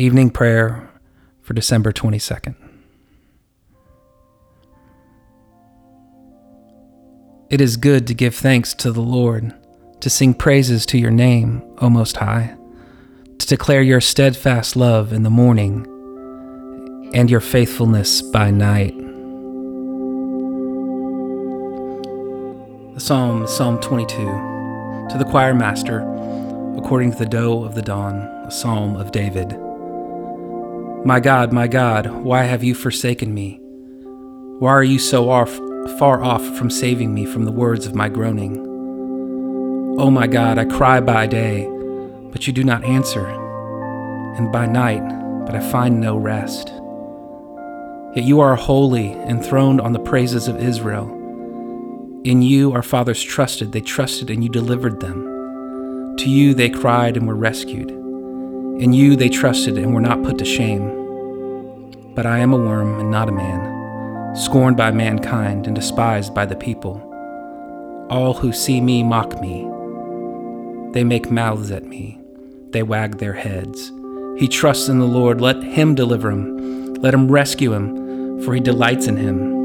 [0.00, 0.88] Evening prayer
[1.40, 2.54] for December 22nd.
[7.50, 9.52] It is good to give thanks to the Lord,
[9.98, 12.56] to sing praises to your name, O Most High,
[13.40, 15.84] to declare your steadfast love in the morning
[17.12, 18.96] and your faithfulness by night.
[22.94, 24.14] The Psalm, Psalm 22.
[24.14, 26.02] To the choir master,
[26.76, 28.14] according to the doe of the dawn,
[28.46, 29.58] a psalm of David.
[31.04, 33.60] My God, my God, why have you forsaken me?
[34.58, 35.50] Why are you so off,
[35.98, 38.58] far off from saving me from the words of my groaning?
[39.98, 41.66] O oh my God, I cry by day,
[42.32, 45.02] but you do not answer, and by night,
[45.46, 46.68] but I find no rest.
[48.16, 51.06] Yet you are holy, enthroned on the praises of Israel.
[52.24, 56.16] In you our fathers trusted, they trusted, and you delivered them.
[56.16, 57.97] To you they cried and were rescued.
[58.78, 60.86] In you they trusted and were not put to shame.
[62.14, 66.46] But I am a worm and not a man, scorned by mankind and despised by
[66.46, 67.02] the people.
[68.08, 69.68] All who see me mock me.
[70.92, 72.20] They make mouths at me,
[72.70, 73.90] they wag their heads.
[74.38, 78.60] He trusts in the Lord, let him deliver him, let him rescue him, for he
[78.60, 79.56] delights in him.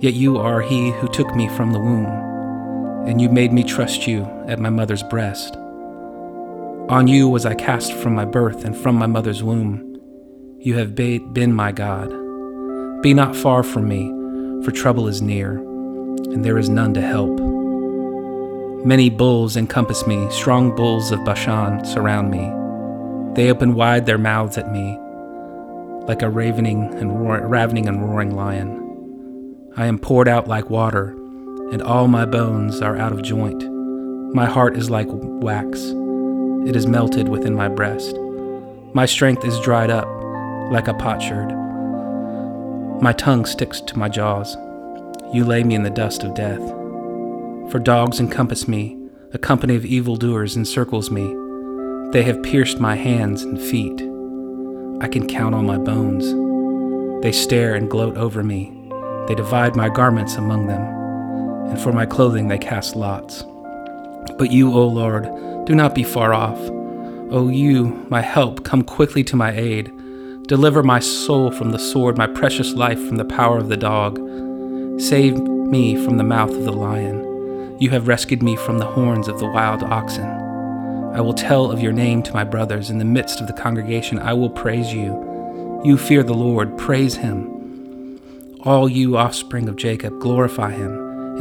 [0.00, 2.06] Yet you are he who took me from the womb,
[3.06, 5.58] and you made me trust you at my mother's breast.
[6.88, 10.00] On you was I cast from my birth and from my mother's womb.
[10.58, 12.10] You have been my God.
[13.02, 14.08] Be not far from me,
[14.64, 17.40] for trouble is near, and there is none to help.
[18.84, 22.52] Many bulls encompass me, strong bulls of Bashan surround me.
[23.34, 24.98] They open wide their mouths at me,
[26.06, 28.78] like a ravening and roar- ravening and roaring lion.
[29.76, 31.10] I am poured out like water,
[31.72, 33.64] and all my bones are out of joint.
[34.34, 35.80] My heart is like wax,
[36.66, 38.16] it is melted within my breast.
[38.94, 40.06] My strength is dried up
[40.70, 41.50] like a potsherd.
[43.02, 44.56] My tongue sticks to my jaws.
[45.32, 46.60] You lay me in the dust of death.
[47.70, 48.98] For dogs encompass me,
[49.32, 51.34] a company of evildoers encircles me.
[52.12, 54.00] They have pierced my hands and feet.
[55.00, 56.32] I can count on my bones.
[57.22, 58.72] They stare and gloat over me.
[59.26, 60.82] They divide my garments among them,
[61.70, 63.44] and for my clothing they cast lots.
[64.38, 65.24] But you, O Lord,
[65.66, 66.58] do not be far off.
[67.30, 69.92] O you, my help, come quickly to my aid.
[70.46, 74.18] Deliver my soul from the sword, my precious life from the power of the dog.
[75.00, 77.78] Save me from the mouth of the lion.
[77.80, 80.26] You have rescued me from the horns of the wild oxen.
[81.14, 82.90] I will tell of your name to my brothers.
[82.90, 85.80] In the midst of the congregation, I will praise you.
[85.84, 88.20] You fear the Lord, praise him.
[88.60, 91.01] All you offspring of Jacob, glorify him,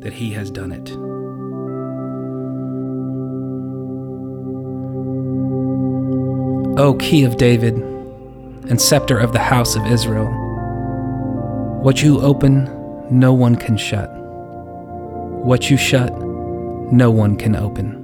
[0.00, 0.90] that he has done it.
[6.78, 10.26] O key of David and scepter of the house of Israel,
[11.82, 12.68] what you open,
[13.10, 14.10] no one can shut.
[15.44, 16.12] What you shut,
[16.92, 17.96] no one can open.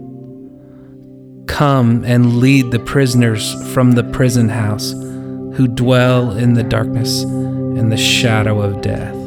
[1.47, 7.93] Come and lead the prisoners from the prison house who dwell in the darkness and
[7.93, 9.24] the shadow of death.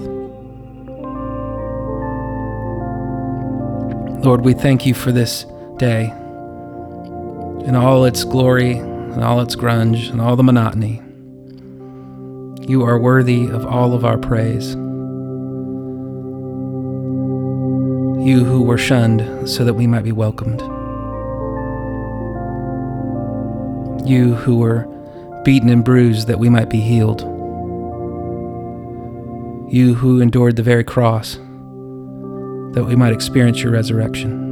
[4.27, 5.45] Lord, we thank you for this
[5.77, 6.07] day
[7.65, 11.01] in all its glory and all its grunge and all the monotony.
[12.69, 14.75] You are worthy of all of our praise.
[18.27, 20.59] You who were shunned so that we might be welcomed.
[24.05, 24.85] You who were
[25.45, 27.21] beaten and bruised that we might be healed.
[29.71, 31.39] You who endured the very cross
[32.73, 34.45] that we might experience your resurrection.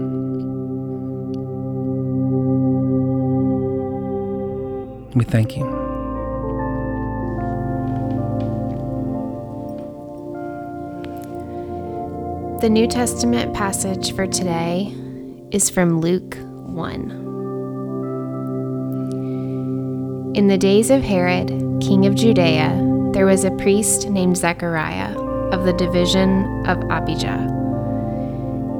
[5.15, 5.63] We thank you.
[12.61, 14.93] The New Testament passage for today
[15.51, 17.11] is from Luke 1.
[20.35, 21.47] In the days of Herod,
[21.79, 22.81] king of Judea,
[23.13, 25.17] there was a priest named Zechariah
[25.51, 27.64] of the division of Abijah.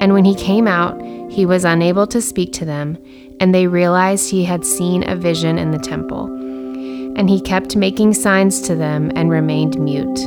[0.00, 1.00] And when he came out,
[1.30, 2.98] he was unable to speak to them,
[3.38, 6.24] and they realized he had seen a vision in the temple.
[7.16, 10.20] And he kept making signs to them and remained mute.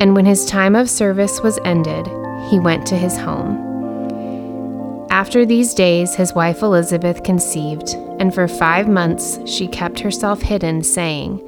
[0.00, 2.06] And when his time of service was ended,
[2.48, 3.66] he went to his home.
[5.10, 10.84] After these days, his wife Elizabeth conceived, and for five months she kept herself hidden,
[10.84, 11.42] saying,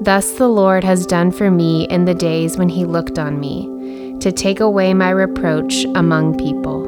[0.00, 3.68] Thus the Lord has done for me in the days when he looked on me,
[4.20, 6.86] to take away my reproach among people.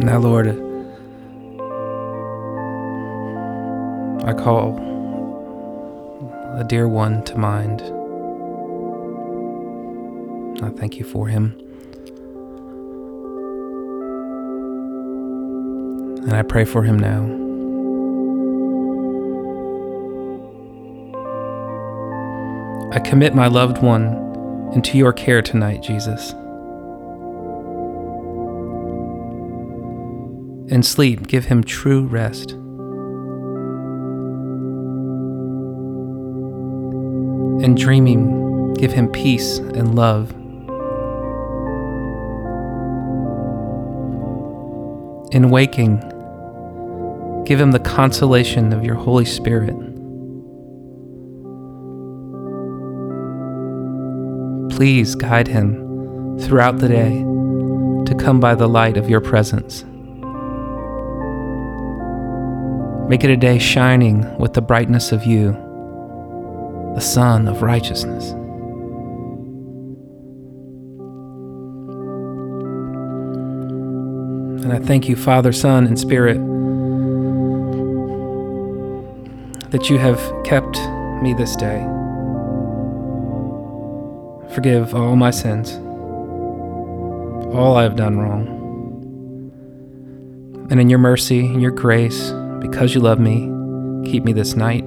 [0.00, 0.48] Now, Lord,
[4.24, 4.72] I call
[6.54, 7.80] a dear one to mind.
[10.62, 11.54] I thank you for him.
[16.24, 17.22] And I pray for him now.
[22.92, 24.18] I commit my loved one
[24.74, 26.32] into your care tonight, Jesus.
[30.70, 32.56] In sleep, give him true rest.
[37.72, 40.30] In dreaming, give him peace and love.
[45.32, 45.96] In waking,
[47.46, 49.74] give him the consolation of your Holy Spirit.
[54.76, 57.22] Please guide him throughout the day
[58.04, 59.82] to come by the light of your presence.
[63.08, 65.71] Make it a day shining with the brightness of you,
[66.94, 68.32] the sun of righteousness.
[74.62, 76.38] And I thank you, Father, Son, and Spirit,
[79.70, 80.78] that you have kept
[81.22, 81.80] me this day.
[84.54, 85.78] Forgive all my sins,
[87.54, 88.46] all I have done wrong.
[90.70, 92.30] And in your mercy and your grace,
[92.60, 93.50] because you love me,
[94.10, 94.81] keep me this night.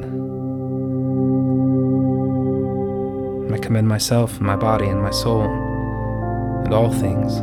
[3.75, 7.41] Commend myself, and my body, and my soul, and all things.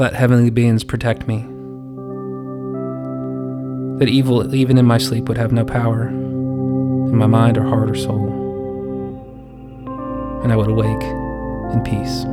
[0.00, 1.46] Let heavenly beings protect me,
[4.00, 7.88] that evil, even in my sleep, would have no power in my mind or heart
[7.88, 8.30] or soul,
[10.42, 11.04] and I would awake
[11.72, 12.24] in peace.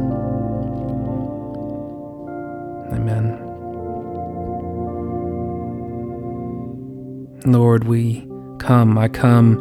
[7.45, 8.27] Lord, we
[8.59, 9.55] come, I come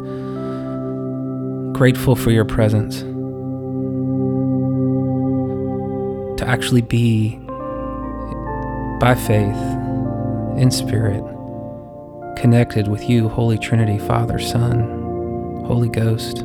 [1.73, 2.99] grateful for your presence.
[6.39, 7.37] To actually be
[8.99, 9.55] by faith,
[10.57, 11.23] in spirit,
[12.35, 16.39] connected with you, Holy Trinity, Father, Son, Holy Ghost.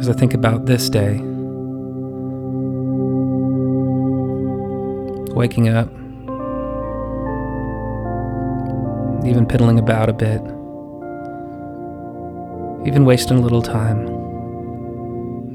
[0.00, 1.20] As I think about this day,
[5.34, 5.90] waking up,
[9.26, 10.40] even piddling about a bit,
[12.86, 14.06] even wasting a little time.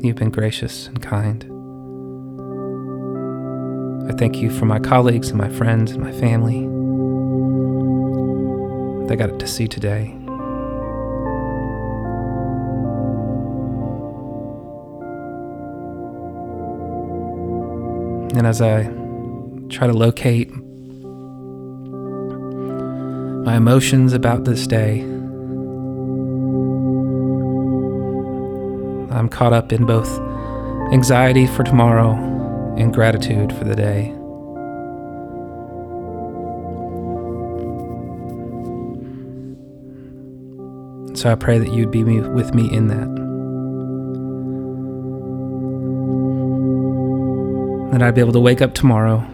[0.02, 1.44] You've been gracious and kind.
[4.10, 6.62] I thank you for my colleagues and my friends and my family.
[9.08, 10.16] They got to see today.
[18.36, 18.84] And as I
[19.70, 20.50] try to locate
[23.50, 25.00] my emotions about this day,
[29.10, 30.08] I'm caught up in both
[30.94, 32.12] anxiety for tomorrow
[32.78, 34.14] and gratitude for the day.
[41.16, 43.10] So I pray that you'd be with me in that.
[47.94, 49.26] That I'd be able to wake up tomorrow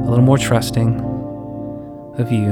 [0.00, 1.11] a little more trusting
[2.18, 2.50] of you,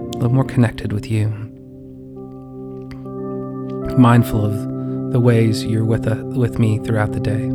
[0.00, 1.28] a little more connected with you,
[3.96, 7.48] mindful of the ways you're with, a, with me throughout the day.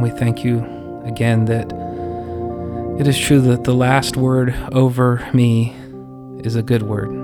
[0.00, 0.64] We thank you
[1.04, 1.72] again that
[3.00, 5.74] it is true that the last word over me
[6.44, 7.23] is a good word.